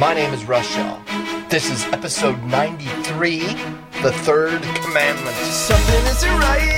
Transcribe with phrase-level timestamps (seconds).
[0.00, 0.98] My name is Shaw.
[1.50, 3.40] This is episode 93,
[4.00, 5.36] the third commandment.
[5.36, 6.72] Something isn't right.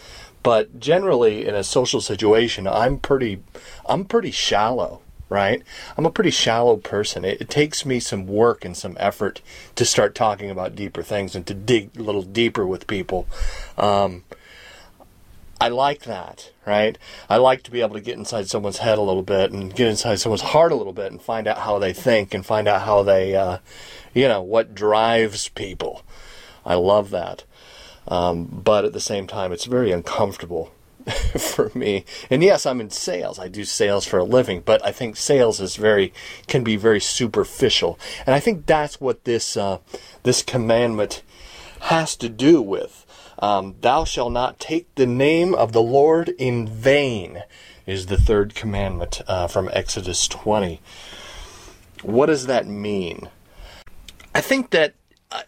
[0.43, 3.43] But generally, in a social situation, I'm pretty
[3.87, 5.03] I'm pretty shallow.
[5.31, 5.63] Right?
[5.99, 7.23] I'm a pretty shallow person.
[7.23, 9.43] It, it takes me some work and some effort
[9.75, 13.27] to start talking about deeper things and to dig a little deeper with people.
[13.77, 14.25] Um,
[15.61, 16.97] I like that, right?
[17.29, 19.89] I like to be able to get inside someone's head a little bit and get
[19.89, 22.83] inside someone's heart a little bit and find out how they think and find out
[22.83, 23.59] how they, uh,
[24.15, 26.05] you know, what drives people.
[26.65, 27.45] I love that.
[28.07, 30.73] Um, but at the same time, it's very uncomfortable
[31.39, 32.05] for me.
[32.31, 33.39] And yes, I'm in sales.
[33.39, 36.13] I do sales for a living, but I think sales is very
[36.47, 37.99] can be very superficial.
[38.27, 39.79] And I think that's what this uh,
[40.23, 41.23] this commandment
[41.81, 43.05] has to do with.
[43.39, 47.43] Um, Thou shalt not take the name of the Lord in vain
[47.87, 50.81] is the third commandment uh, from Exodus 20.
[52.03, 53.29] What does that mean?
[54.35, 54.95] I think that
[55.31, 55.43] uh,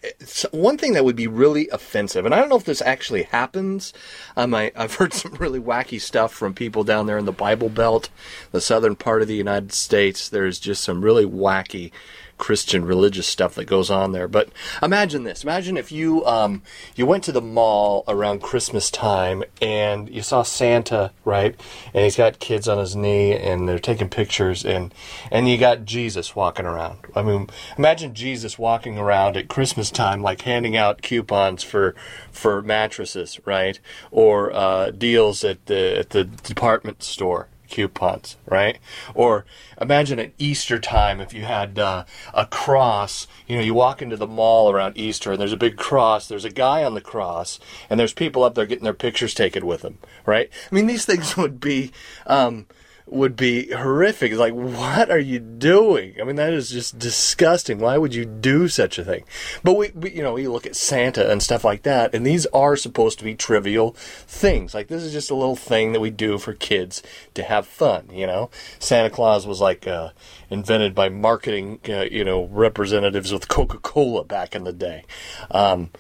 [0.51, 3.93] one thing that would be really offensive, and I don't know if this actually happens.
[4.37, 7.69] Um, I, I've heard some really wacky stuff from people down there in the Bible
[7.69, 8.09] Belt,
[8.53, 10.29] the southern part of the United States.
[10.29, 11.93] There's just some really wacky
[12.41, 14.27] Christian religious stuff that goes on there.
[14.27, 14.49] But
[14.83, 16.63] imagine this: imagine if you um,
[16.97, 21.55] you went to the mall around Christmas time and you saw Santa, right?
[21.95, 24.93] And he's got kids on his knee and they're taking pictures, and
[25.31, 26.99] and you got Jesus walking around.
[27.15, 31.95] I mean, imagine Jesus walking around at Christmas time, like handing out coupons for
[32.33, 33.79] for mattresses, right?
[34.11, 38.79] Or uh, deals at the at the department store coupons, right?
[39.15, 39.45] Or
[39.81, 42.05] imagine at Easter time if you had uh,
[42.35, 43.27] a cross.
[43.47, 46.29] You know, you walk into the mall around Easter and there's a big cross.
[46.29, 49.67] There's a guy on the cross, and there's people up there getting their pictures taken
[49.67, 50.51] with him, right?
[50.71, 51.93] I mean, these things would be.
[52.27, 52.67] Um,
[53.11, 54.33] would be horrific.
[54.33, 56.15] Like, what are you doing?
[56.21, 57.79] I mean, that is just disgusting.
[57.79, 59.25] Why would you do such a thing?
[59.65, 62.47] But we, we, you know, we look at Santa and stuff like that, and these
[62.47, 64.75] are supposed to be trivial things.
[64.75, 67.03] Like, this is just a little thing that we do for kids
[67.35, 68.51] to have fun, you know?
[68.79, 70.11] Santa Claus was like, uh,
[70.49, 75.05] invented by marketing, uh, you know, representatives with Coca-Cola back in the day.
[75.51, 75.91] Um,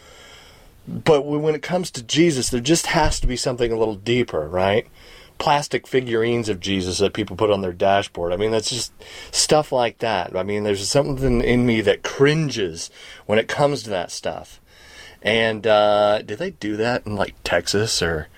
[0.86, 4.48] but when it comes to Jesus, there just has to be something a little deeper,
[4.48, 4.86] right?
[5.40, 8.32] Plastic figurines of Jesus that people put on their dashboard.
[8.32, 8.92] I mean, that's just
[9.32, 10.36] stuff like that.
[10.36, 12.90] I mean, there's something in me that cringes
[13.26, 14.60] when it comes to that stuff.
[15.22, 18.28] And uh, did they do that in like Texas or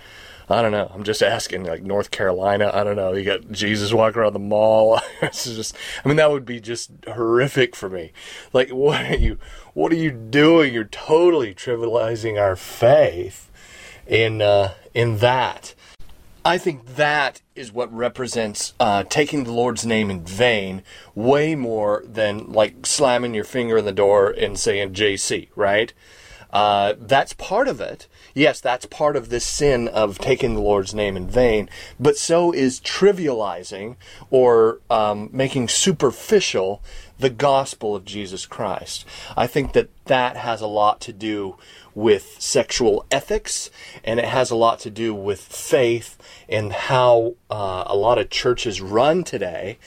[0.49, 0.91] I don't know.
[0.93, 2.71] I'm just asking, like North Carolina.
[2.75, 3.15] I don't know.
[3.15, 5.01] You got Jesus walking around the mall.
[5.33, 8.13] just, I mean, that would be just horrific for me.
[8.53, 9.39] Like, what are you,
[9.73, 10.75] what are you doing?
[10.75, 13.51] You're totally trivializing our faith
[14.07, 15.75] in uh, in that.
[16.45, 20.83] I think that is what represents uh, taking the Lord's name in vain
[21.15, 25.93] way more than like slamming your finger in the door and saying JC, right?
[26.53, 28.09] Uh, that's part of it.
[28.35, 32.53] Yes, that's part of this sin of taking the Lord's name in vain, but so
[32.53, 33.97] is trivializing
[34.31, 36.83] or um, making superficial
[37.23, 39.07] the gospel of Jesus Christ.
[39.37, 41.57] I think that that has a lot to do
[41.95, 43.71] with sexual ethics,
[44.03, 48.29] and it has a lot to do with faith and how uh, a lot of
[48.29, 49.79] churches run today.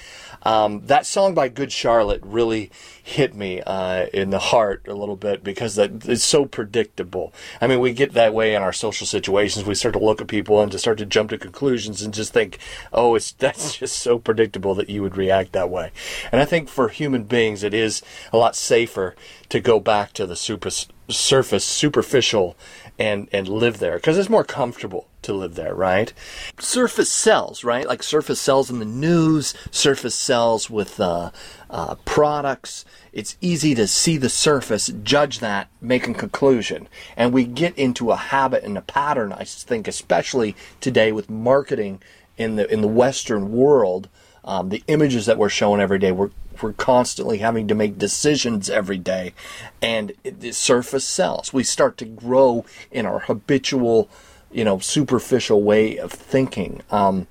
[0.44, 2.72] Um, that song by Good Charlotte really
[3.06, 7.32] hit me uh, in the heart a little bit because that it's so predictable.
[7.62, 9.64] I mean, we get that way in our social situations.
[9.64, 12.34] We start to look at people and to start to jump to conclusions and just
[12.34, 12.58] think,
[12.92, 15.92] "Oh, it's that's just so predictable that you would react that way."
[16.32, 18.02] And I think for human beings, it is
[18.34, 19.16] a lot safer
[19.50, 20.72] to go back to the super,
[21.08, 22.58] surface, superficial,
[22.98, 26.14] and and live there because it's more comfortable to live there, right?
[26.60, 27.88] Surface sells, right?
[27.88, 31.32] Like surface sells in the news, surface sells with uh,
[31.70, 32.86] uh, products.
[33.12, 36.88] It's easy to see the surface, judge that, make a conclusion.
[37.16, 42.02] And we get into a habit and a pattern, I think, especially today with marketing
[42.38, 44.10] in the in the Western world.
[44.44, 46.30] Um, the images that we're showing every day, we're
[46.62, 49.34] we're constantly having to make decisions every day,
[49.82, 51.52] and it, the surface sells.
[51.52, 54.10] We start to grow in our habitual
[54.56, 56.82] you know, superficial way of thinking.
[56.90, 57.28] Um,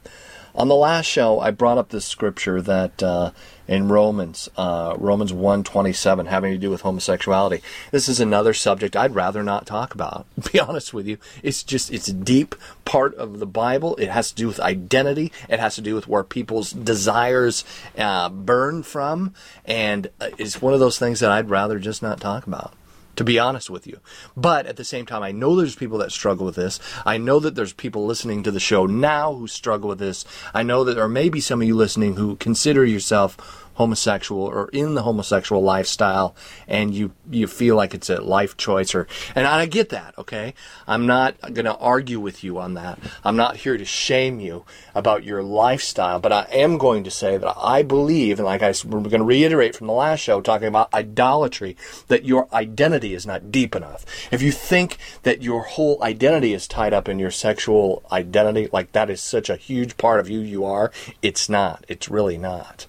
[0.54, 3.30] on the last show, I brought up this scripture that uh,
[3.66, 7.62] in Romans, uh, Romans 1.27, having to do with homosexuality.
[7.90, 11.18] This is another subject I'd rather not talk about, be honest with you.
[11.42, 13.96] It's just, it's a deep part of the Bible.
[13.96, 15.32] It has to do with identity.
[15.48, 17.64] It has to do with where people's desires
[17.96, 19.34] uh, burn from.
[19.64, 22.74] And uh, it's one of those things that I'd rather just not talk about
[23.16, 23.98] to be honest with you.
[24.36, 26.80] But at the same time, I know there's people that struggle with this.
[27.04, 30.24] I know that there's people listening to the show now who struggle with this.
[30.52, 34.68] I know that there may be some of you listening who consider yourself homosexual or
[34.68, 36.34] in the homosexual lifestyle
[36.66, 40.54] and you you feel like it's a life choice or and I get that, okay?
[40.86, 42.98] I'm not going to argue with you on that.
[43.24, 47.36] I'm not here to shame you about your lifestyle, but I am going to say
[47.36, 50.68] that I believe and like I we're going to reiterate from the last show talking
[50.68, 51.76] about idolatry
[52.08, 54.04] that your identity is not deep enough.
[54.30, 58.92] If you think that your whole identity is tied up in your sexual identity, like
[58.92, 60.92] that is such a huge part of who you are,
[61.22, 61.84] it's not.
[61.88, 62.86] It's really not.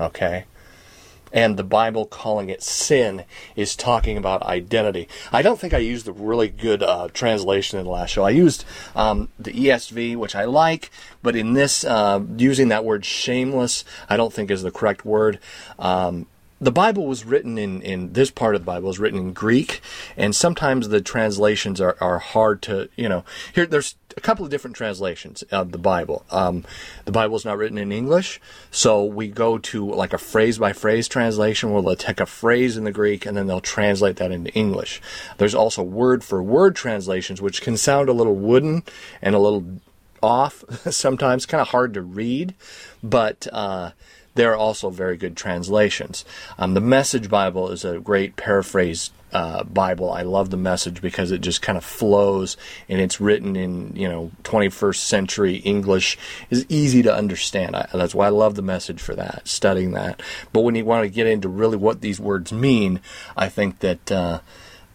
[0.00, 0.44] Okay?
[1.32, 3.24] And the Bible calling it sin
[3.56, 5.08] is talking about identity.
[5.32, 8.22] I don't think I used a really good uh, translation in the last show.
[8.22, 10.90] I used um, the ESV, which I like,
[11.22, 15.38] but in this, uh, using that word shameless, I don't think is the correct word.
[15.78, 16.26] Um,
[16.62, 19.80] the Bible was written in, in this part of the Bible is written in Greek,
[20.16, 24.50] and sometimes the translations are, are hard to, you know, here, there's a couple of
[24.52, 26.24] different translations of the Bible.
[26.30, 26.64] Um,
[27.04, 30.72] the Bible is not written in English, so we go to like a phrase by
[30.72, 34.30] phrase translation where they'll take a phrase in the Greek and then they'll translate that
[34.30, 35.02] into English.
[35.38, 38.84] There's also word for word translations, which can sound a little wooden
[39.20, 39.64] and a little
[40.22, 40.62] off
[40.92, 42.54] sometimes, kind of hard to read,
[43.02, 43.90] but, uh,
[44.34, 46.24] there are also very good translations.
[46.58, 50.10] Um, the Message Bible is a great paraphrase uh, Bible.
[50.10, 52.56] I love the Message because it just kind of flows
[52.88, 56.18] and it's written in you know 21st century English.
[56.50, 57.74] is easy to understand.
[57.74, 60.22] I, that's why I love the Message for that, studying that.
[60.52, 63.00] But when you want to get into really what these words mean,
[63.36, 64.12] I think that.
[64.12, 64.40] Uh,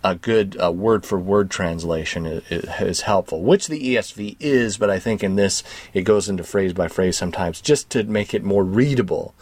[0.04, 4.90] a good uh, word for word translation is, is, helpful, which the ESV is, but
[4.90, 5.64] I think in this
[5.94, 9.34] it goes into phrase by phrase sometimes just to make it more readable.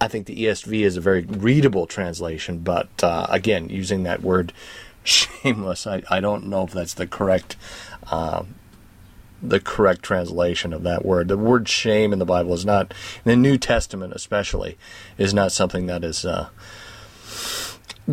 [0.00, 4.52] I think the ESV is a very readable translation, but uh, again, using that word
[5.04, 7.56] shameless, I, I don't know if that's the correct.
[8.06, 8.44] Uh,
[9.44, 11.26] the correct translation of that word.
[11.26, 12.94] The word shame in the Bible is not,
[13.24, 14.78] in the New Testament especially,
[15.18, 16.48] is not something that is uh,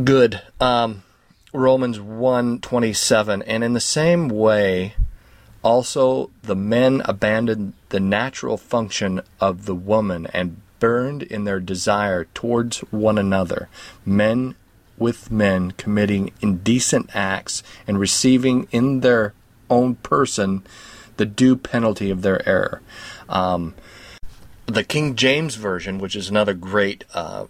[0.03, 0.41] good.
[0.59, 1.03] Um,
[1.53, 4.93] Romans 1:27 and in the same way
[5.63, 12.25] also the men abandoned the natural function of the woman and burned in their desire
[12.33, 13.67] towards one another
[14.05, 14.55] men
[14.97, 19.33] with men committing indecent acts and receiving in their
[19.69, 20.61] own person
[21.17, 22.81] the due penalty of their error.
[23.27, 23.73] Um,
[24.67, 27.45] the King James version which is another great uh,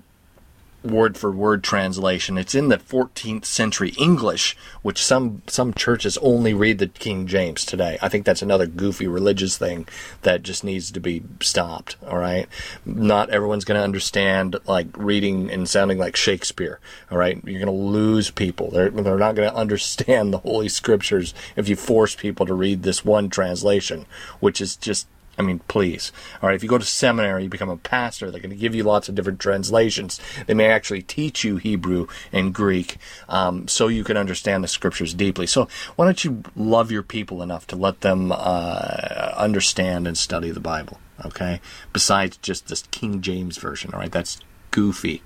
[0.83, 2.37] word for word translation.
[2.37, 7.65] It's in the 14th century English, which some some churches only read the King James
[7.65, 7.97] today.
[8.01, 9.87] I think that's another goofy religious thing
[10.21, 11.97] that just needs to be stopped.
[12.07, 12.47] All right,
[12.85, 16.79] not everyone's going to understand like reading and sounding like Shakespeare.
[17.11, 18.71] All right, you're going to lose people.
[18.71, 22.83] They're they're not going to understand the Holy Scriptures if you force people to read
[22.83, 24.05] this one translation,
[24.39, 25.07] which is just
[25.39, 26.11] I mean, please.
[26.41, 28.75] All right, if you go to seminary, you become a pastor, they're going to give
[28.75, 30.19] you lots of different translations.
[30.45, 32.97] They may actually teach you Hebrew and Greek
[33.29, 35.47] um, so you can understand the scriptures deeply.
[35.47, 40.51] So why don't you love your people enough to let them uh, understand and study
[40.51, 41.61] the Bible, okay?
[41.93, 44.11] Besides just this King James version, all right?
[44.11, 44.39] That's
[44.71, 45.23] goofy.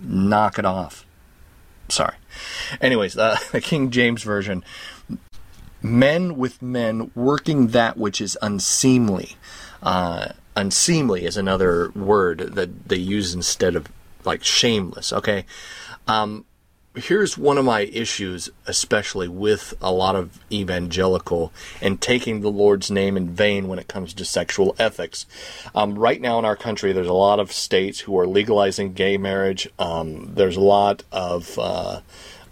[0.00, 1.04] Knock it off.
[1.90, 2.16] Sorry.
[2.80, 4.64] Anyways, uh, the King James version
[5.82, 9.36] men with men working that which is unseemly.
[9.82, 13.88] Uh, unseemly is another word that they use instead of
[14.24, 15.12] like shameless.
[15.12, 15.44] Okay.
[16.06, 16.44] Um,
[16.94, 22.90] here's one of my issues, especially with a lot of evangelical and taking the Lord's
[22.90, 25.26] name in vain when it comes to sexual ethics.
[25.74, 29.16] Um, right now in our country, there's a lot of states who are legalizing gay
[29.16, 29.68] marriage.
[29.78, 32.00] Um, there's a lot of uh,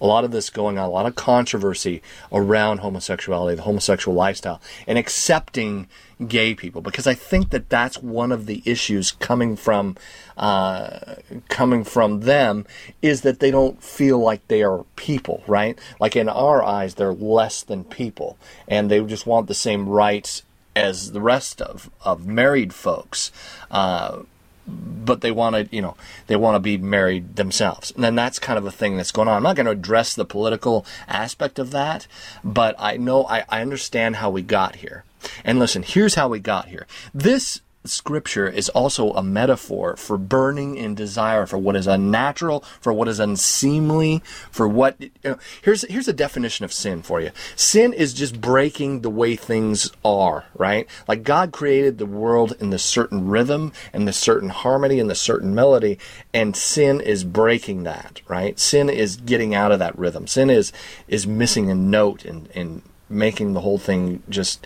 [0.01, 2.03] a lot of this going on, a lot of controversy
[2.33, 5.89] around homosexuality, the homosexual lifestyle, and accepting
[6.29, 9.97] gay people because I think that that's one of the issues coming from
[10.37, 11.17] uh,
[11.49, 12.67] coming from them
[13.03, 15.79] is that they don't feel like they are people, right?
[15.99, 18.37] Like in our eyes, they're less than people,
[18.69, 20.43] and they just want the same rights
[20.77, 23.33] as the rest of of married folks.
[23.71, 24.21] Uh,
[24.71, 25.97] but they want to, you know,
[26.27, 27.91] they want to be married themselves.
[27.91, 29.37] And then that's kind of a thing that's going on.
[29.37, 32.07] I'm not going to address the political aspect of that,
[32.45, 35.05] but I know, I, I understand how we got here.
[35.45, 36.87] And listen, here's how we got here.
[37.13, 42.93] This Scripture is also a metaphor for burning in desire for what is unnatural, for
[42.93, 44.97] what is unseemly, for what.
[45.01, 47.31] You know, here's here's a definition of sin for you.
[47.57, 50.87] Sin is just breaking the way things are, right?
[51.09, 55.21] Like God created the world in this certain rhythm and this certain harmony and this
[55.21, 55.99] certain melody,
[56.35, 58.59] and sin is breaking that, right?
[58.59, 60.27] Sin is getting out of that rhythm.
[60.27, 60.71] Sin is
[61.09, 64.65] is missing a note and and making the whole thing just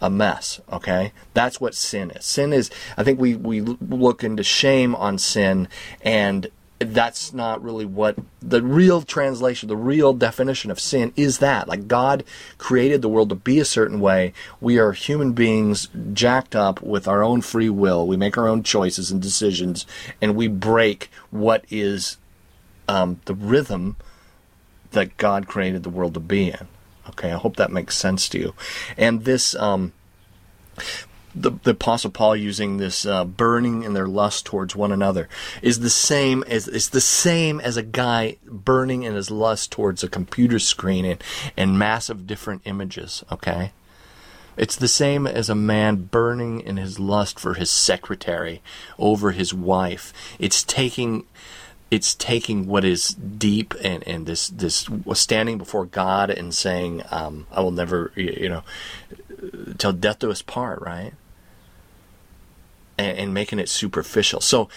[0.00, 0.60] a mess.
[0.72, 2.24] Okay, that's what sin is.
[2.24, 2.70] Sin is.
[2.96, 5.68] I think we we look into shame on sin,
[6.02, 6.48] and
[6.80, 11.38] that's not really what the real translation, the real definition of sin is.
[11.38, 12.24] That like God
[12.56, 14.32] created the world to be a certain way.
[14.60, 18.06] We are human beings jacked up with our own free will.
[18.06, 19.86] We make our own choices and decisions,
[20.22, 22.18] and we break what is
[22.86, 23.96] um, the rhythm
[24.92, 26.68] that God created the world to be in.
[27.10, 28.54] Okay, I hope that makes sense to you.
[28.96, 29.92] And this, um,
[31.34, 35.28] the, the Apostle Paul using this uh, burning in their lust towards one another
[35.62, 40.02] is the same as is the same as a guy burning in his lust towards
[40.02, 41.22] a computer screen and,
[41.56, 43.24] and massive different images.
[43.30, 43.72] Okay,
[44.56, 48.60] it's the same as a man burning in his lust for his secretary
[48.98, 50.12] over his wife.
[50.38, 51.24] It's taking
[51.90, 57.46] it's taking what is deep and, and this this standing before God and saying, um,
[57.50, 58.62] "I will never," you know,
[59.78, 61.12] till death do us part, right?
[62.98, 64.40] And, and making it superficial.
[64.40, 64.68] So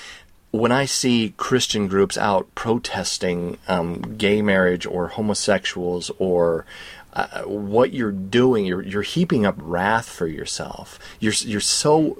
[0.51, 6.65] when I see Christian groups out protesting um, gay marriage or homosexuals or
[7.13, 10.99] uh, what you're doing, you're you're heaping up wrath for yourself.
[11.19, 12.13] You're you're so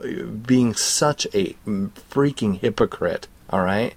[0.45, 3.27] being such a freaking hypocrite.
[3.49, 3.93] All right,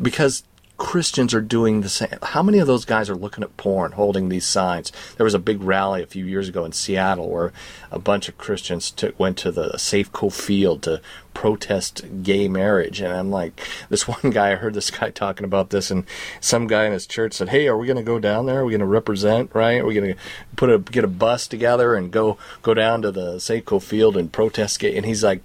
[0.00, 0.42] because
[0.78, 2.18] Christians are doing the same.
[2.22, 4.92] How many of those guys are looking at porn, holding these signs?
[5.16, 7.52] There was a big rally a few years ago in Seattle where
[7.90, 11.02] a bunch of Christians took, went to the Safeco Field to
[11.34, 13.00] protest gay marriage.
[13.00, 16.04] And I'm like, this one guy, I heard this guy talking about this, and
[16.40, 18.60] some guy in his church said, "Hey, are we going to go down there?
[18.60, 19.50] Are we going to represent?
[19.54, 19.80] Right?
[19.80, 20.20] Are we going to
[20.54, 24.32] put a get a bus together and go go down to the Safeco Field and
[24.32, 25.42] protest gay?" And he's like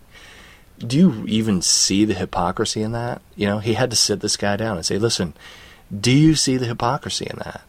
[0.86, 3.22] do you even see the hypocrisy in that?
[3.36, 5.34] You know, he had to sit this guy down and say, listen,
[5.98, 7.62] do you see the hypocrisy in that?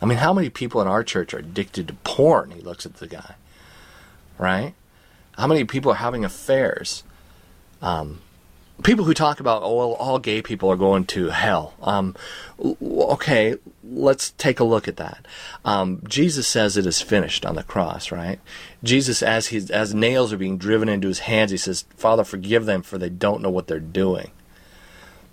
[0.00, 2.50] I mean, how many people in our church are addicted to porn?
[2.50, 3.34] He looks at the guy,
[4.38, 4.74] right?
[5.32, 7.02] How many people are having affairs?
[7.80, 8.20] Um,
[8.82, 11.74] people who talk about oh well, all gay people are going to hell.
[11.82, 12.14] Um,
[12.60, 15.26] okay let's take a look at that.
[15.64, 18.40] Um, jesus says it is finished on the cross right?
[18.82, 22.66] Jesus as he as nails are being driven into his hands he says father forgive
[22.66, 24.30] them for they don't know what they're doing.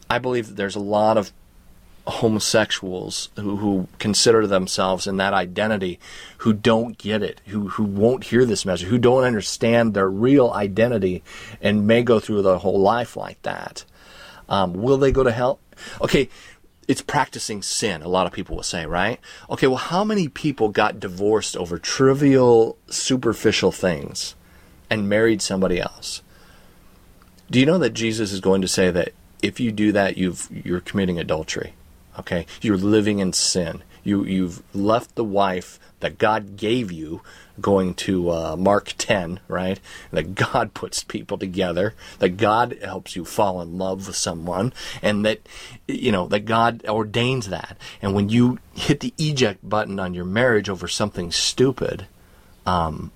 [0.10, 1.32] I believe that there's a lot of
[2.05, 6.00] homosexuals who, who consider themselves in that identity
[6.39, 10.51] who don't get it, who, who won't hear this message, who don't understand their real
[10.51, 11.24] identity
[11.62, 13.86] and may go through their whole life like that.
[14.50, 15.60] Um, will they go to hell?
[16.01, 16.29] Okay,
[16.88, 19.19] it's practicing sin, a lot of people will say, right?
[19.50, 24.36] Okay, well, how many people got divorced over trivial, superficial things
[24.89, 26.22] and married somebody else?
[27.50, 30.50] Do you know that Jesus is going to say that if you do that, you've,
[30.51, 31.74] you're committing adultery?
[32.20, 32.46] Okay?
[32.62, 33.84] You're living in sin.
[34.03, 37.22] You, you've left the wife that God gave you,
[37.62, 39.79] going to uh, Mark 10, right?
[40.12, 45.25] That God puts people together, that God helps you fall in love with someone, and
[45.25, 45.39] that,
[45.88, 47.77] you know, that God ordains that.
[48.01, 52.08] And when you hit the eject button on your marriage over something stupid,
[52.65, 53.12] um,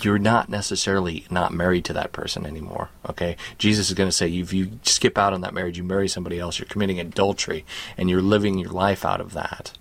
[0.00, 2.88] you're not necessarily not married to that person anymore.
[3.08, 6.08] Okay, Jesus is going to say if you skip out on that marriage, you marry
[6.08, 7.64] somebody else, you're committing adultery,
[7.96, 9.72] and you're living your life out of that.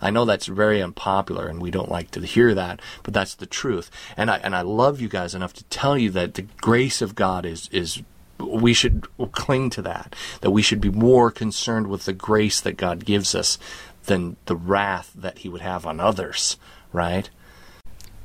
[0.00, 3.46] I know that's very unpopular, and we don't like to hear that, but that's the
[3.46, 3.90] truth.
[4.16, 7.16] And I and I love you guys enough to tell you that the grace of
[7.16, 8.02] God is is
[8.38, 10.14] we should cling to that.
[10.40, 13.58] That we should be more concerned with the grace that God gives us
[14.04, 16.56] than the wrath that He would have on others.
[16.92, 17.28] Right?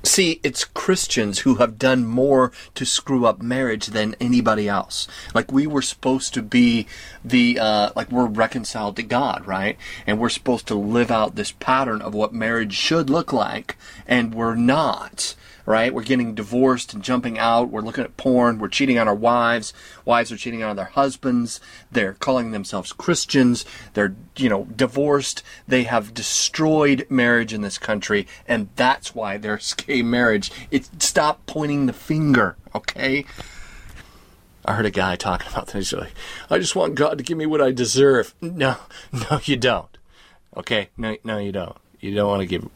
[0.05, 5.07] See, it's Christians who have done more to screw up marriage than anybody else.
[5.33, 6.87] Like we were supposed to be
[7.23, 9.77] the, uh, like we're reconciled to God, right?
[10.05, 14.35] And we're supposed to live out this pattern of what marriage should look like, and
[14.35, 15.93] we're not right?
[15.93, 17.69] We're getting divorced and jumping out.
[17.69, 18.59] We're looking at porn.
[18.59, 19.73] We're cheating on our wives.
[20.05, 21.59] Wives are cheating on their husbands.
[21.91, 23.65] They're calling themselves Christians.
[23.93, 25.43] They're, you know, divorced.
[25.67, 30.51] They have destroyed marriage in this country, and that's why there's gay marriage.
[30.71, 33.25] It stop pointing the finger, okay?
[34.65, 35.89] I heard a guy talking about this.
[35.91, 36.13] He's like,
[36.49, 38.33] I just want God to give me what I deserve.
[38.41, 38.77] No,
[39.11, 39.97] no, you don't.
[40.55, 41.77] Okay, no, no, you don't.
[41.99, 42.69] You don't want to give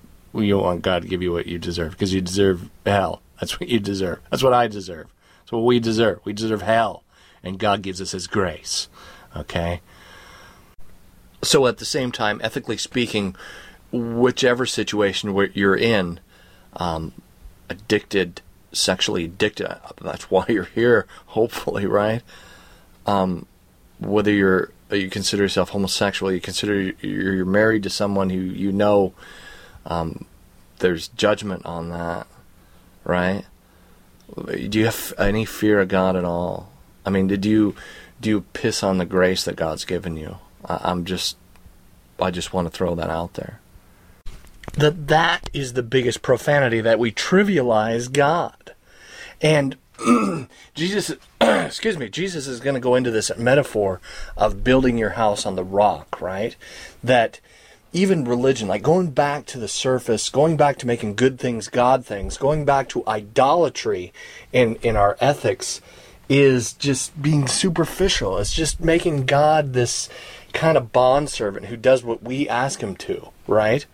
[0.45, 3.21] you don't want God to give you what you deserve because you deserve hell.
[3.39, 4.19] That's what you deserve.
[4.29, 5.07] That's what I deserve.
[5.39, 6.19] That's what we deserve.
[6.25, 7.03] We deserve hell.
[7.43, 8.89] And God gives us His grace.
[9.35, 9.81] Okay?
[11.43, 13.35] So at the same time, ethically speaking,
[13.91, 16.19] whichever situation you're in,
[16.75, 17.13] um,
[17.69, 18.41] addicted,
[18.71, 22.23] sexually addicted, that's why you're here, hopefully, right?
[23.05, 23.45] Um,
[23.99, 29.13] whether you're you consider yourself homosexual, you consider you're married to someone who you know
[29.87, 30.25] um,
[30.79, 32.27] there's judgment on that,
[33.03, 33.45] right?
[34.35, 36.71] Do you have any fear of God at all?
[37.05, 37.75] I mean, did you
[38.19, 40.37] do you piss on the grace that God's given you?
[40.65, 41.37] I, I'm just,
[42.19, 43.61] I just want to throw that out there.
[44.73, 48.75] That that is the biggest profanity that we trivialize God,
[49.41, 49.77] and
[50.75, 54.01] Jesus, excuse me, Jesus is going to go into this metaphor
[54.35, 56.55] of building your house on the rock, right?
[57.03, 57.39] That
[57.97, 62.05] even religion, like going back to the surface, going back to making good things God
[62.05, 64.13] things, going back to idolatry
[64.53, 65.81] in, in our ethics
[66.29, 68.37] is just being superficial.
[68.37, 70.09] It's just making God this
[70.53, 73.85] kind of bondservant who does what we ask him to, right?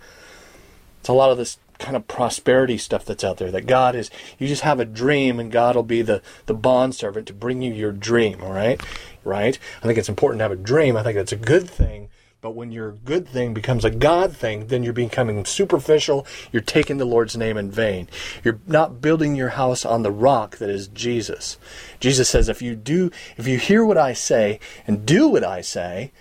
[1.00, 4.10] It's a lot of this kind of prosperity stuff that's out there that God is
[4.38, 7.74] you just have a dream and God will be the the bondservant to bring you
[7.74, 8.82] your dream, all right?
[9.24, 9.58] Right?
[9.82, 10.98] I think it's important to have a dream.
[10.98, 12.10] I think that's a good thing
[12.44, 16.28] but when your good thing becomes a God thing, then you're becoming superficial.
[16.52, 18.10] You're taking the Lord's name in vain.
[18.44, 21.58] You're not building your house on the rock that is Jesus.
[22.02, 25.62] Jesus says, if you do, if you hear what I say and do what I
[25.62, 26.12] say,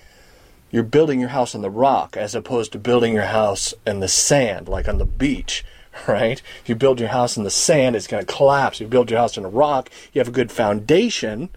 [0.71, 4.07] you're building your house on the rock as opposed to building your house in the
[4.07, 5.65] sand, like on the beach,
[6.07, 6.41] right?
[6.63, 8.77] If you build your house in the sand, it's going to collapse.
[8.77, 11.51] If you build your house in a rock, you have a good foundation.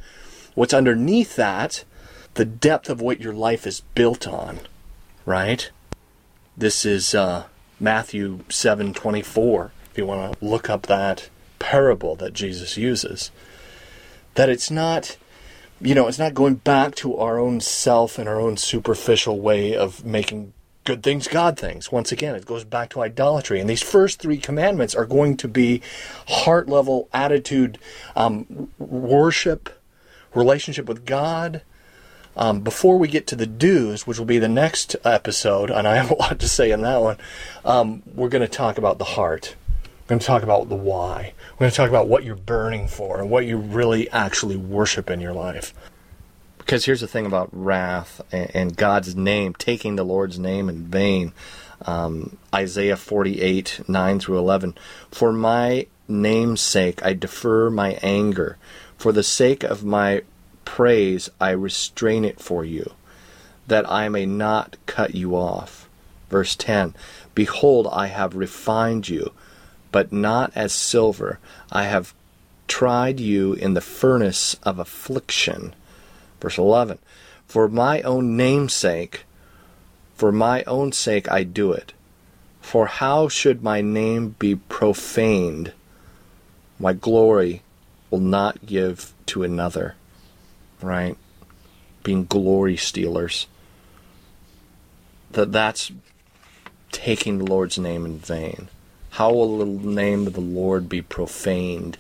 [0.56, 1.84] What's underneath that
[2.35, 4.59] the depth of what your life is built on,
[5.25, 5.71] right?
[6.55, 7.45] This is uh,
[7.79, 9.71] Matthew 7:24.
[9.91, 13.31] If you want to look up that parable that Jesus uses,
[14.35, 15.17] that it's not
[15.81, 19.75] you know, it's not going back to our own self and our own superficial way
[19.75, 20.53] of making
[20.85, 21.91] good things God things.
[21.91, 23.59] Once again, it goes back to idolatry.
[23.59, 25.81] And these first three commandments are going to be
[26.27, 27.77] heart level attitude,
[28.15, 29.81] um, worship,
[30.33, 31.61] relationship with God,
[32.37, 35.95] um, before we get to the do's, which will be the next episode, and I
[35.95, 37.17] have a lot to say in that one,
[37.63, 39.55] um, we're going to talk about the heart.
[40.05, 41.33] We're going to talk about the why.
[41.53, 45.09] We're going to talk about what you're burning for and what you really actually worship
[45.09, 45.73] in your life.
[46.59, 51.31] Because here's the thing about wrath and, God's name, taking the Lord's name in vain.
[51.83, 54.75] Um, Isaiah 48, 9 through 11.
[55.11, 58.57] For my name's sake, I defer my anger.
[58.97, 60.23] For the sake of my
[60.65, 62.91] praise I restrain it for you,
[63.67, 65.88] that I may not cut you off.
[66.30, 66.93] Verse 10
[67.34, 69.32] Behold, I have refined you,
[69.91, 71.39] but not as silver.
[71.71, 72.13] I have
[72.67, 75.73] tried you in the furnace of affliction.
[76.41, 76.99] Verse 11
[77.47, 79.25] For my own name's sake,
[80.15, 81.93] for my own sake I do it.
[82.62, 85.71] For how should my name be profaned?
[86.80, 87.62] My glory
[88.10, 89.95] will not give to another.
[90.85, 91.17] Right?
[92.03, 93.47] Being glory stealers.
[95.31, 95.91] That that's
[96.91, 98.69] taking the Lord's name in vain.
[99.11, 101.97] How will the name of the Lord be profaned?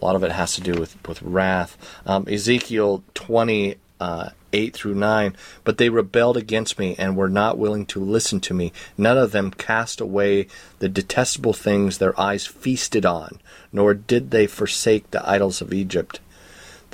[0.00, 1.76] A lot of it has to do with, with wrath.
[2.06, 5.36] Um, Ezekiel 20, uh, 8 through 9.
[5.62, 8.72] But they rebelled against me and were not willing to listen to me.
[8.96, 10.46] None of them cast away
[10.78, 13.40] the detestable things their eyes feasted on,
[13.72, 16.20] nor did they forsake the idols of Egypt.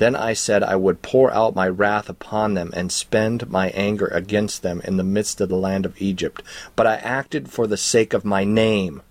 [0.01, 4.07] Then I said I would pour out my wrath upon them and spend my anger
[4.07, 6.43] against them in the midst of the land of Egypt.
[6.75, 9.03] But I acted for the sake of my name,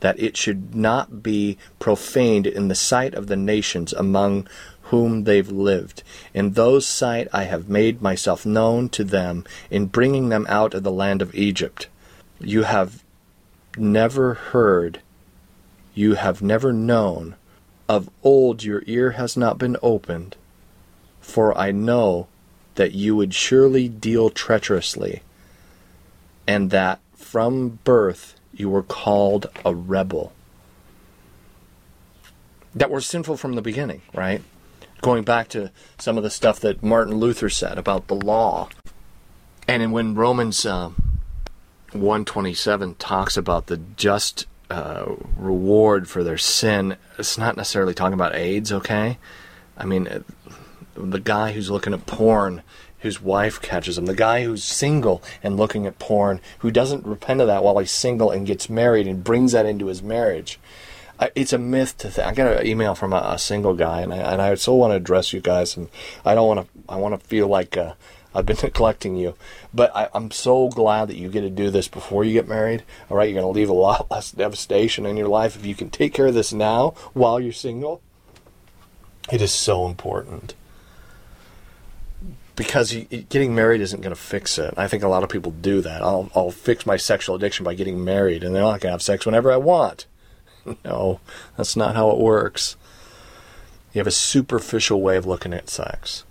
[0.00, 4.48] that it should not be profaned in the sight of the nations among
[4.84, 6.02] whom they've lived.
[6.32, 10.84] In those sight I have made myself known to them in bringing them out of
[10.84, 11.88] the land of Egypt.
[12.38, 13.04] You have
[13.76, 15.02] never heard,
[15.92, 17.36] you have never known,
[17.90, 20.36] of old your ear has not been opened,
[21.20, 22.28] for I know
[22.76, 25.22] that you would surely deal treacherously,
[26.46, 30.32] and that from birth you were called a rebel.
[32.76, 34.44] That we're sinful from the beginning, right?
[35.02, 38.68] Going back to some of the stuff that Martin Luther said about the law.
[39.66, 40.90] And when Romans uh,
[41.90, 48.34] 127 talks about the just uh, reward for their sin, it's not necessarily talking about
[48.34, 49.18] AIDS, okay?
[49.76, 50.20] I mean, uh,
[50.94, 52.62] the guy who's looking at porn,
[53.00, 57.40] whose wife catches him, the guy who's single and looking at porn, who doesn't repent
[57.40, 60.58] of that while he's single and gets married and brings that into his marriage.
[61.34, 62.26] It's a myth to think.
[62.26, 64.92] I got an email from a, a single guy, and I, and I so want
[64.92, 65.90] to address you guys, and
[66.24, 66.66] I don't want to.
[66.88, 67.92] I want to feel like uh,
[68.34, 69.34] I've been neglecting you.
[69.72, 72.84] But I, am so glad that you get to do this before you get married.
[73.10, 75.74] All right, you're going to leave a lot less devastation in your life if you
[75.74, 78.02] can take care of this now while you're single.
[79.30, 80.54] It is so important
[82.60, 82.92] because
[83.30, 84.74] getting married isn't going to fix it.
[84.76, 86.02] I think a lot of people do that.
[86.02, 89.24] I'll, I'll fix my sexual addiction by getting married, and then I can have sex
[89.24, 90.04] whenever I want.
[90.84, 91.20] no,
[91.56, 92.76] that's not how it works.
[93.94, 96.24] You have a superficial way of looking at sex.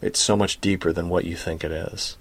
[0.00, 2.16] It's so much deeper than what you think it is.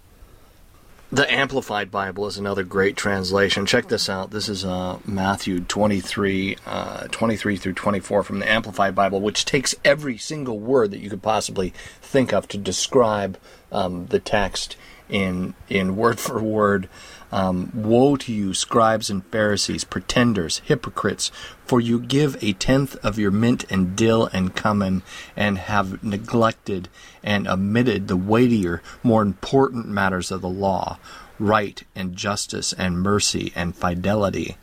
[1.12, 3.66] The Amplified Bible is another great translation.
[3.66, 4.32] Check this out.
[4.32, 9.76] This is uh, Matthew 23, uh, 23 through 24 from the Amplified Bible, which takes
[9.86, 13.38] every single word that you could possibly think of to describe
[13.72, 16.90] um, the text in in word for word
[17.36, 21.34] um, Woe to you, scribes and Pharisees, pretenders, hypocrites,
[21.66, 25.04] for you give a tenth of your mint and dill and cumin,
[25.36, 26.88] and have neglected
[27.22, 30.98] and omitted the weightier, more important matters of the law
[31.38, 34.56] right and justice and mercy and fidelity.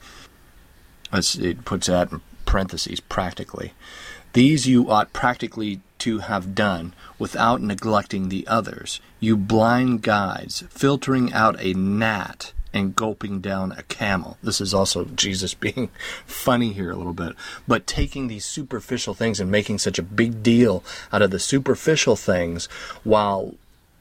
[1.13, 3.75] It puts that in parentheses, practically.
[4.33, 8.99] These you ought practically to have done without neglecting the others.
[9.21, 14.39] You blind guides, filtering out a gnat and gulping down a camel.
[14.43, 15.91] This is also Jesus being
[16.27, 17.35] funny here a little bit,
[17.67, 20.83] but taking these superficial things and making such a big deal
[21.13, 22.67] out of the superficial things
[23.05, 23.55] while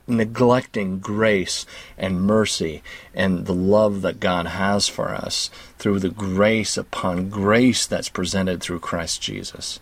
[0.07, 1.65] neglecting grace
[1.97, 2.81] and mercy
[3.13, 8.61] and the love that God has for us through the grace upon grace that's presented
[8.61, 9.79] through Christ Jesus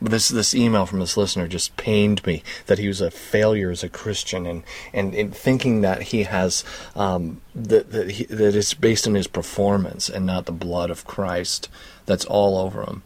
[0.00, 3.82] this this email from this listener just pained me that he was a failure as
[3.82, 8.74] a Christian and and, and thinking that he has um, that that, he, that it's
[8.74, 11.68] based on his performance and not the blood of Christ
[12.04, 13.02] that's all over him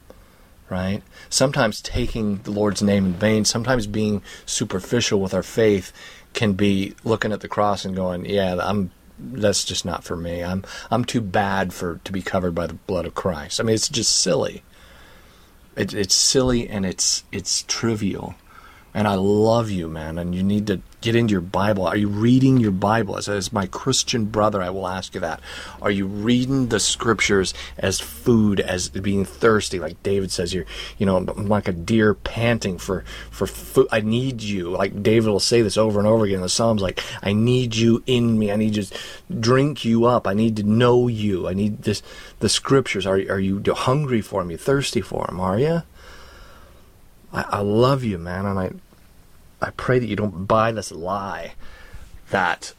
[0.69, 1.03] right?
[1.29, 5.93] Sometimes taking the Lord's name in vain sometimes being superficial with our faith
[6.33, 10.43] can be looking at the cross and going yeah I'm that's just not for me.
[10.43, 13.61] I'm I'm too bad for to be covered by the blood of Christ.
[13.61, 14.65] I mean it's just silly
[15.77, 18.35] it, it's silly and it's it's trivial.
[18.93, 20.19] And I love you, man.
[20.19, 21.87] And you need to get into your Bible.
[21.87, 23.17] Are you reading your Bible?
[23.17, 25.41] As, as my Christian brother, I will ask you that.
[25.81, 29.79] Are you reading the scriptures as food, as being thirsty?
[29.79, 30.67] Like David says, you're,
[30.99, 33.89] you know, I'm like a deer panting for, for food.
[33.93, 34.71] I need you.
[34.71, 37.77] Like David will say this over and over again in the Psalms, like, I need
[37.77, 38.51] you in me.
[38.51, 38.87] I need to
[39.39, 40.27] drink you up.
[40.27, 41.49] I need to know you.
[41.49, 42.03] I need this,
[42.41, 43.07] the scriptures.
[43.07, 44.45] Are, are you hungry for?
[44.51, 45.39] You thirsty for them?
[45.39, 45.83] Are you?
[47.33, 48.71] I, I love you, man, and I
[49.63, 51.53] I pray that you don't buy this lie
[52.31, 52.73] that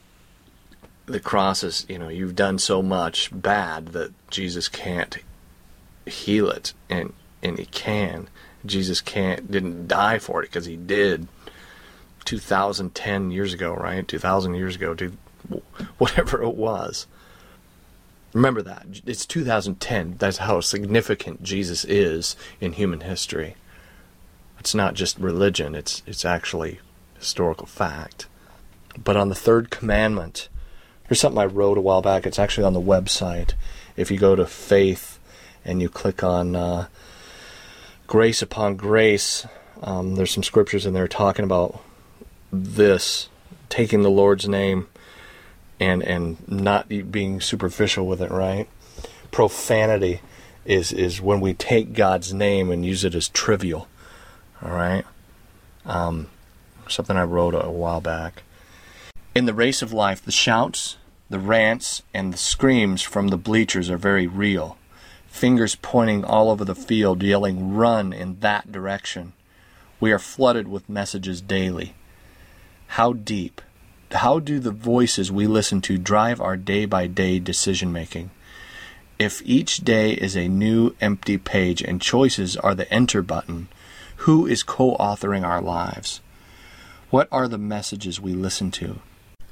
[1.06, 5.18] the cross is, you know, you've done so much bad that Jesus can't
[6.06, 8.30] heal it, and and he can.
[8.66, 11.28] Jesus can't didn't die for it because he did.
[12.26, 14.08] 2010 years ago, right?
[14.08, 15.18] 2000 years ago, dude,
[15.98, 17.08] whatever it was.
[18.34, 18.86] Remember that.
[19.06, 20.16] It's 2010.
[20.20, 23.56] That's how significant Jesus is in human history.
[24.62, 26.82] It's not just religion, it's it's actually
[27.18, 28.28] historical fact.
[29.04, 30.50] But on the third commandment,
[31.08, 32.28] here's something I wrote a while back.
[32.28, 33.54] It's actually on the website.
[33.98, 35.18] If you go to faith
[35.66, 36.90] and you click on uh,
[38.06, 39.48] grace upon grace,
[39.82, 41.82] um, there's some scriptures in there talking about
[42.52, 43.30] this,
[43.68, 44.90] taking the Lord's name
[45.80, 48.70] and and not being superficial with it, right?
[49.32, 50.22] Profanity
[50.66, 53.88] is is when we take God's name and use it as trivial.
[54.64, 55.06] All right,
[55.86, 56.28] um,
[56.88, 58.44] something I wrote a while back.
[59.34, 60.98] In the race of life, the shouts,
[61.30, 64.78] the rants, and the screams from the bleachers are very real.
[65.28, 69.34] Fingers pointing all over the field, yelling, "Run in that direction."
[70.00, 71.96] We are flooded with messages daily.
[72.88, 73.62] How deep,
[74.12, 78.30] how do the voices we listen to drive our day by day decision making?
[79.18, 83.70] If each day is a new empty page and choices are the enter button,
[84.22, 86.22] who is co authoring our lives?
[87.10, 89.00] What are the messages we listen to?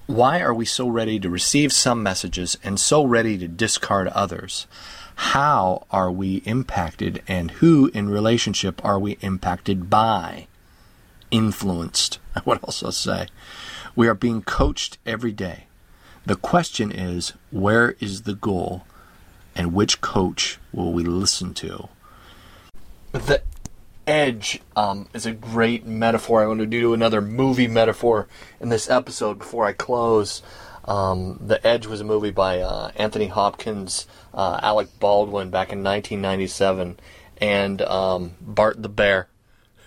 [0.05, 4.67] Why are we so ready to receive some messages and so ready to discard others?
[5.15, 10.45] How are we impacted and who in relationship are we impacted by?
[11.31, 13.27] Influenced, I would also say.
[13.95, 15.65] We are being coached every day.
[16.27, 18.83] The question is where is the goal
[19.55, 21.89] and which coach will we listen to?
[23.11, 23.41] The
[24.09, 26.43] edge um, is a great metaphor.
[26.43, 28.27] I want to do another movie metaphor
[28.59, 30.41] in this episode before I close.
[30.85, 35.83] Um, the Edge was a movie by uh, Anthony Hopkins, uh, Alec Baldwin back in
[35.83, 36.99] 1997,
[37.39, 39.27] and um, Bart the Bear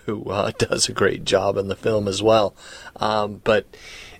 [0.05, 2.55] who uh, does a great job in the film as well.
[2.95, 3.65] Um, but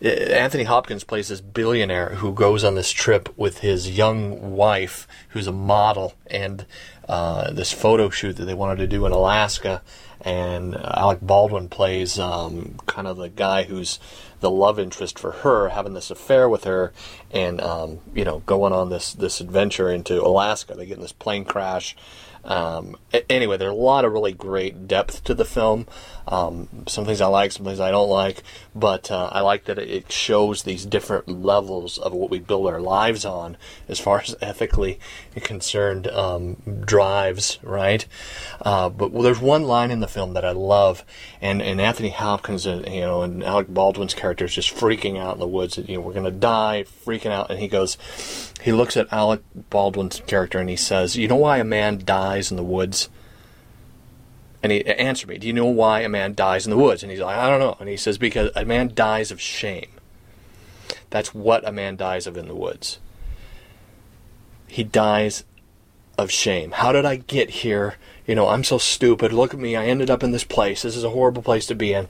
[0.04, 5.08] uh, Anthony Hopkins plays this billionaire who goes on this trip with his young wife,
[5.30, 6.66] who's a model, and
[7.08, 9.82] uh, this photo shoot that they wanted to do in Alaska.
[10.22, 14.00] And Alec Baldwin plays um, kind of the guy who's
[14.40, 16.94] the love interest for her, having this affair with her,
[17.32, 20.76] and um, you know going on this this adventure into Alaska.
[20.76, 21.96] They get in this plane crash.
[22.46, 22.98] Um,
[23.30, 25.88] anyway, there's a lot of really great depth to the film.
[26.28, 29.78] Um, some things I like, some things I don't like, but uh, I like that
[29.78, 33.58] it shows these different levels of what we build our lives on
[33.88, 35.00] as far as ethically
[35.36, 36.56] concerned um,
[36.86, 38.06] drives, right?
[38.62, 41.04] Uh, but well, there's one line in the film that I love,
[41.42, 45.36] and, and Anthony Hopkins, uh, you know, and Alec Baldwin's character is just freaking out
[45.36, 45.78] in the woods.
[45.78, 47.98] You know, we're gonna die, freaking out, and he goes,
[48.64, 52.50] he looks at Alec Baldwin's character and he says, "You know why a man dies
[52.50, 53.10] in the woods?"
[54.64, 57.04] And he answered me, Do you know why a man dies in the woods?
[57.04, 57.76] And he's like, I don't know.
[57.82, 59.92] And he says, Because a man dies of shame.
[61.10, 63.00] That's what a man dies of in the woods.
[64.66, 65.44] He dies
[66.18, 66.72] of shame.
[66.72, 67.96] How did I get here?
[68.26, 69.34] You know, I'm so stupid.
[69.34, 69.76] Look at me.
[69.76, 70.82] I ended up in this place.
[70.82, 72.08] This is a horrible place to be in.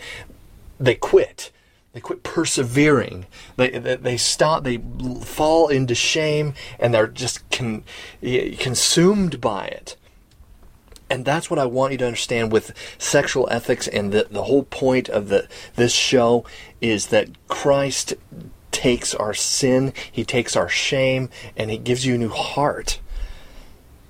[0.80, 1.52] They quit.
[1.94, 3.26] They quit persevering.
[3.58, 4.64] They, they, they stop.
[4.64, 4.78] They
[5.22, 7.84] fall into shame, and they're just con,
[8.22, 9.96] consumed by it.
[11.14, 14.64] And that's what I want you to understand with sexual ethics and the, the whole
[14.64, 16.44] point of the this show
[16.82, 18.16] is that Christ
[18.72, 23.00] takes our sin, he takes our shame, and he gives you a new heart.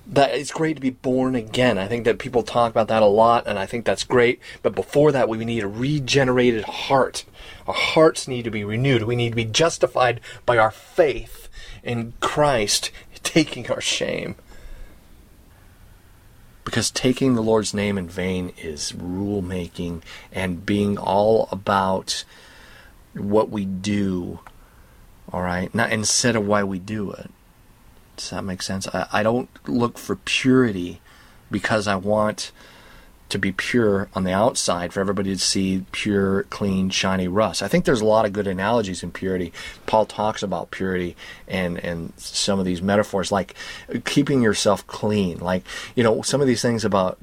[0.06, 1.76] That it's great to be born again.
[1.76, 4.40] I think that people talk about that a lot, and I think that's great.
[4.62, 7.26] But before that, we need a regenerated heart.
[7.66, 9.02] Our hearts need to be renewed.
[9.02, 11.50] We need to be justified by our faith
[11.82, 12.90] in Christ
[13.22, 14.36] taking our shame.
[16.64, 22.24] Because taking the Lord's name in vain is rule making and being all about
[23.12, 24.40] what we do,
[25.32, 25.74] all right?
[25.74, 27.30] Not instead of why we do it.
[28.16, 28.88] Does that make sense?
[28.88, 31.00] I, I don't look for purity
[31.50, 32.50] because I want
[33.34, 37.64] to be pure on the outside for everybody to see pure, clean, shiny rust.
[37.64, 39.52] I think there's a lot of good analogies in purity.
[39.86, 41.16] Paul talks about purity
[41.48, 43.54] and and some of these metaphors like
[44.04, 45.40] keeping yourself clean.
[45.40, 45.64] Like,
[45.96, 47.18] you know, some of these things about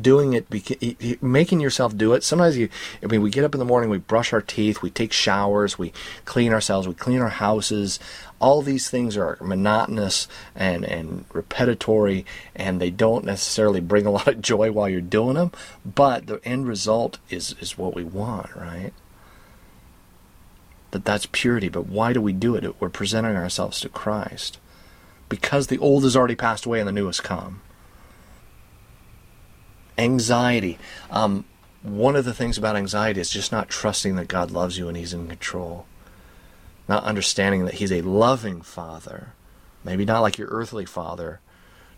[0.00, 2.22] doing it making yourself do it.
[2.22, 2.68] Sometimes you
[3.02, 5.78] I mean we get up in the morning, we brush our teeth, we take showers,
[5.78, 5.94] we
[6.26, 7.98] clean ourselves, we clean our houses,
[8.38, 14.28] all these things are monotonous and, and repetitory and they don't necessarily bring a lot
[14.28, 15.52] of joy while you're doing them
[15.84, 18.92] but the end result is is what we want right?
[20.90, 21.68] That that's purity.
[21.68, 22.80] But why do we do it?
[22.80, 24.58] We're presenting ourselves to christ.
[25.28, 27.60] Because the old has already passed away and the new has come.
[29.98, 30.78] Anxiety.
[31.10, 31.44] Um,
[31.82, 34.96] one of the things about anxiety is just not trusting that God loves you and
[34.96, 35.86] He's in control.
[36.88, 39.32] Not understanding that He's a loving Father.
[39.86, 41.38] Maybe not like your earthly father,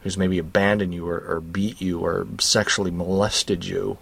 [0.01, 3.97] who's maybe abandoned you or, or beat you or sexually molested you.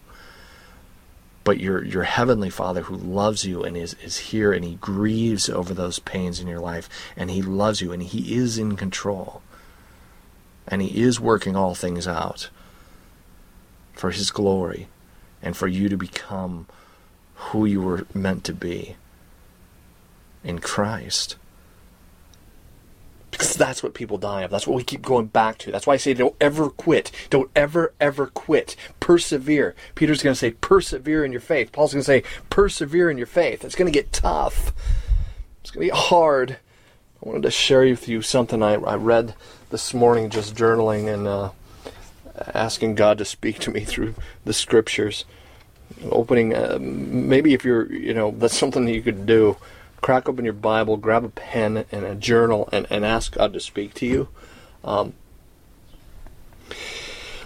[1.44, 5.48] But your your heavenly Father who loves you and is, is here and he grieves
[5.48, 9.40] over those pains in your life and he loves you and he is in control.
[10.66, 12.50] And he is working all things out
[13.92, 14.88] for his glory
[15.40, 16.66] and for you to become
[17.36, 18.96] who you were meant to be
[20.46, 21.36] in Christ.
[23.30, 24.50] Because that's what people die of.
[24.50, 25.70] That's what we keep going back to.
[25.70, 27.10] That's why I say don't ever quit.
[27.28, 28.76] Don't ever, ever quit.
[28.98, 29.74] Persevere.
[29.94, 31.72] Peter's going to say, persevere in your faith.
[31.72, 33.62] Paul's going to say, persevere in your faith.
[33.62, 34.72] It's going to get tough.
[35.60, 36.52] It's going to be hard.
[37.22, 39.34] I wanted to share with you something I, I read
[39.70, 41.50] this morning just journaling and uh,
[42.54, 45.24] asking God to speak to me through the scriptures.
[46.10, 49.56] Opening, uh, maybe if you're, you know, that's something that you could do.
[50.06, 53.58] Crack open your Bible, grab a pen and a journal, and, and ask God to
[53.58, 54.28] speak to you.
[54.84, 55.14] Um,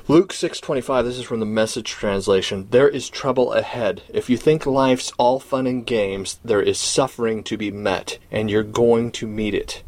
[0.09, 4.67] Luke 6:25 this is from the message translation there is trouble ahead if you think
[4.67, 9.27] life's all fun and games there is suffering to be met and you're going to
[9.27, 9.83] meet it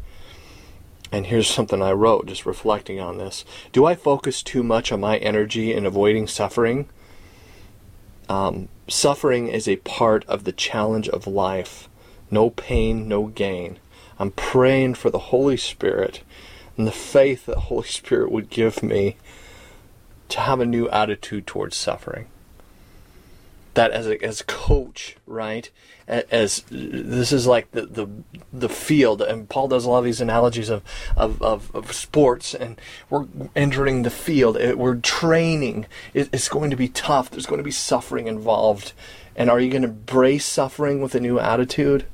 [1.11, 3.45] and here's something I wrote just reflecting on this.
[3.71, 6.89] Do I focus too much on my energy in avoiding suffering?
[8.27, 11.87] Um, suffering is a part of the challenge of life.
[12.33, 13.77] No pain, no gain.
[14.17, 16.23] I'm praying for the Holy Spirit
[16.75, 19.17] and the faith that the Holy Spirit would give me
[20.29, 22.27] to have a new attitude towards suffering
[23.73, 25.69] that as a as coach, right?
[26.07, 28.07] As this is like the, the
[28.51, 30.83] the field, and Paul does a lot of these analogies of
[31.15, 34.57] of, of, of sports, and we're entering the field.
[34.75, 35.85] We're training.
[36.13, 37.29] It's going to be tough.
[37.29, 38.93] There's going to be suffering involved,
[39.35, 42.05] and are you going to embrace suffering with a new attitude?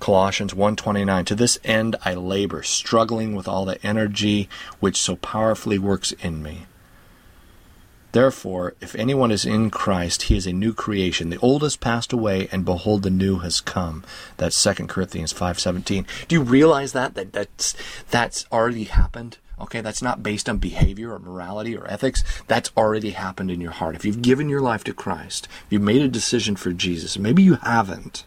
[0.00, 4.48] Colossians 1:29 To this end I labor struggling with all the energy
[4.80, 6.66] which so powerfully works in me
[8.16, 11.28] Therefore, if anyone is in Christ, he is a new creation.
[11.28, 14.04] The old has passed away, and behold, the new has come.
[14.38, 16.06] That's 2 Corinthians 5.17.
[16.26, 17.14] Do you realize that?
[17.14, 17.74] that that's,
[18.10, 19.36] that's already happened?
[19.60, 22.24] Okay, that's not based on behavior or morality or ethics.
[22.46, 23.96] That's already happened in your heart.
[23.96, 27.56] If you've given your life to Christ, you've made a decision for Jesus, maybe you
[27.56, 28.24] haven't.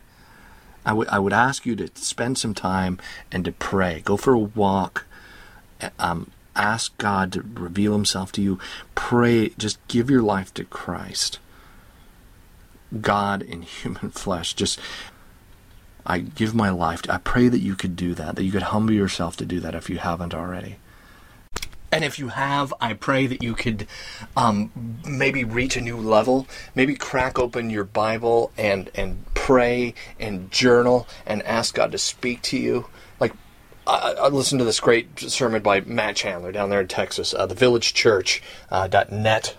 [0.86, 3.00] I would I would ask you to spend some time
[3.32, 4.02] and to pray.
[4.06, 5.06] Go for a walk.
[5.98, 8.60] Um, ask God to reveal Himself to you.
[8.96, 11.40] Pray, just give your life to Christ.
[13.02, 14.54] God in human flesh.
[14.54, 14.80] Just,
[16.06, 17.04] I give my life.
[17.04, 19.60] To, I pray that you could do that, that you could humble yourself to do
[19.62, 20.78] that if you haven't already.
[21.92, 23.88] And if you have, I pray that you could
[24.38, 24.72] um,
[25.08, 26.48] maybe reach a new level.
[26.76, 32.42] Maybe crack open your Bible and and pray and journal and ask God to speak
[32.44, 32.88] to you.
[33.20, 33.34] Like
[33.88, 37.48] I, I, listened to this great sermon by Matt Chandler down there in Texas, uh,
[37.48, 38.88] the Village Church uh,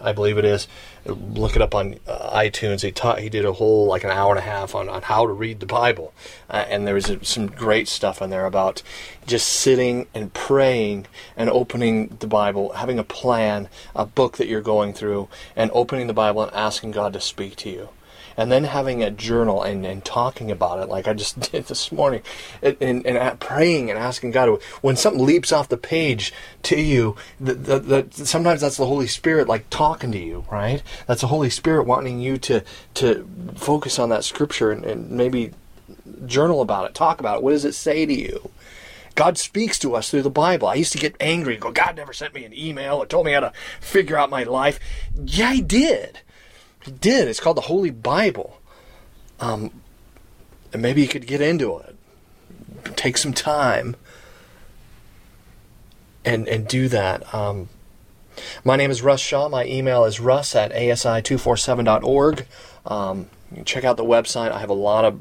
[0.00, 0.68] I believe it is.
[1.06, 2.82] Look it up on uh, iTunes.
[2.82, 5.26] He taught, he did a whole like an hour and a half on, on how
[5.26, 6.12] to read the Bible,
[6.48, 8.82] uh, and there was some great stuff in there about
[9.26, 14.60] just sitting and praying and opening the Bible, having a plan, a book that you're
[14.60, 17.88] going through, and opening the Bible and asking God to speak to you
[18.36, 21.92] and then having a journal and, and talking about it like I just did this
[21.92, 22.22] morning
[22.62, 26.32] and, and, and praying and asking God when something leaps off the page
[26.64, 31.28] to you that, sometimes that's the Holy Spirit like talking to you right that's the
[31.28, 32.62] Holy Spirit wanting you to
[32.94, 35.52] to focus on that scripture and, and maybe
[36.26, 38.50] journal about it talk about it what does it say to you
[39.14, 40.68] God speaks to us through the Bible.
[40.68, 43.26] I used to get angry and go, God never sent me an email or told
[43.26, 44.80] me how to figure out my life.
[45.14, 46.20] Yeah, He did.
[46.82, 47.28] He did.
[47.28, 48.60] It's called the Holy Bible.
[49.38, 49.70] Um,
[50.72, 51.96] and maybe you could get into it.
[52.96, 53.96] Take some time
[56.24, 57.34] and and do that.
[57.34, 57.68] Um,
[58.64, 59.48] my name is Russ Shaw.
[59.48, 62.46] My email is russ at asi247.org.
[62.86, 63.28] Um,
[63.64, 64.52] check out the website.
[64.52, 65.20] I have a lot of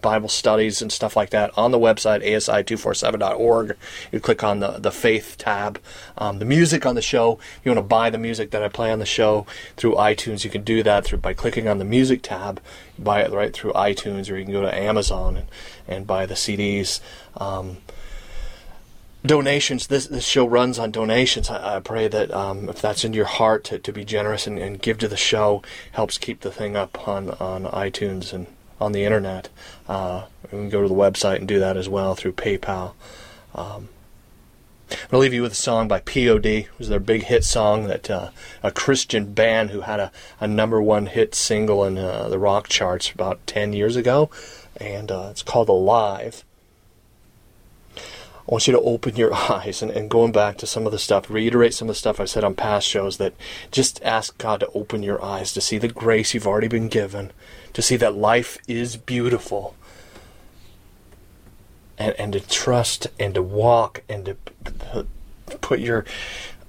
[0.00, 3.76] Bible studies and stuff like that on the website, asi247.org.
[4.10, 5.80] You click on the, the faith tab.
[6.16, 8.90] Um, the music on the show, you want to buy the music that I play
[8.90, 12.22] on the show through iTunes, you can do that through by clicking on the music
[12.22, 12.60] tab.
[12.96, 15.48] You buy it right through iTunes, or you can go to Amazon and,
[15.86, 17.00] and buy the CDs.
[17.36, 17.78] Um,
[19.26, 23.12] donations this this show runs on donations i, I pray that um, if that's in
[23.12, 25.60] your heart to, to be generous and, and give to the show
[25.90, 28.46] helps keep the thing up on on itunes and
[28.80, 29.48] on the internet.
[29.88, 32.94] Uh, we can go to the website and do that as well through PayPal.
[33.54, 33.88] Um,
[34.90, 36.46] I'm gonna leave you with a song by POD.
[36.46, 38.30] It was their big hit song that uh,
[38.62, 42.68] a Christian band who had a, a number one hit single in uh, the rock
[42.68, 44.30] charts about ten years ago,
[44.78, 46.44] and uh, it's called Alive.
[47.96, 50.98] I want you to open your eyes and, and going back to some of the
[50.98, 53.34] stuff, reiterate some of the stuff I've said on past shows that
[53.70, 57.30] just ask God to open your eyes to see the grace you've already been given,
[57.72, 59.74] to see that life is beautiful,
[61.98, 65.06] and, and to trust and to walk and to
[65.60, 66.04] put your,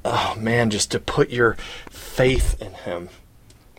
[0.03, 1.55] oh man, just to put your
[1.89, 3.09] faith in Him.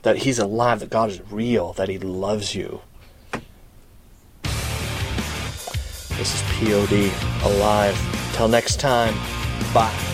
[0.03, 2.81] That He's alive, that God is real, that He loves you.
[6.21, 7.11] This is POD
[7.45, 7.99] Alive.
[8.35, 9.14] Till next time,
[9.73, 10.09] bye.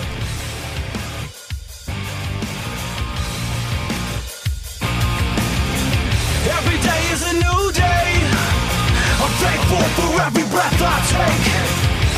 [9.47, 11.47] Thankful for every breath I take.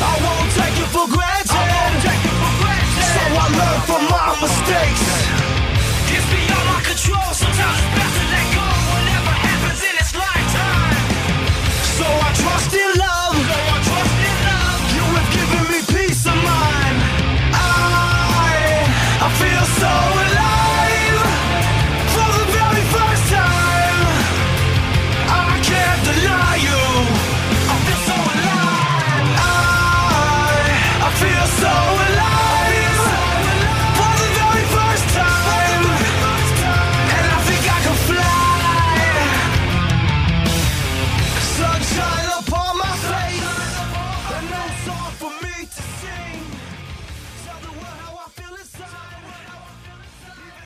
[0.01, 2.09] I won't take it for granted.
[3.13, 5.03] So I learn from my mistakes.
[6.15, 7.29] It's beyond my control.
[7.43, 8.65] Sometimes it's best to let go.
[8.93, 10.97] Whatever happens in its lifetime.
[11.99, 13.08] So I trust in love.